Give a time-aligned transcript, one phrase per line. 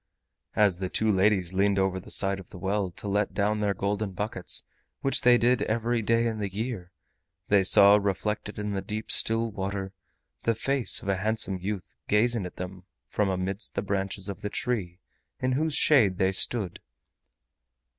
[0.55, 3.75] As the two ladies leaned over the side of the well to let down their
[3.75, 4.65] golden buckets,
[5.01, 6.91] which they did every day in the year,
[7.49, 9.93] they saw reflected in the deep still water
[10.41, 14.49] the face of a handsome youth gazing at them from amidst the branches of the
[14.49, 14.97] tree
[15.39, 16.79] in whose shade they stood.